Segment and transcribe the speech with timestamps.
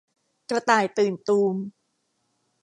[0.49, 1.55] กระต่ายตื่นตูม